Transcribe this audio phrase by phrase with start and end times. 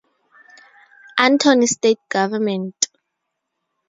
[1.19, 2.87] Antony state government.